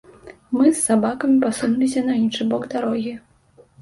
Мы 0.57 0.65
з 0.71 0.77
сабакамі 0.87 1.37
пасунуліся 1.45 2.03
на 2.07 2.17
іншы 2.23 2.43
бок 2.55 2.63
дарогі. 2.73 3.13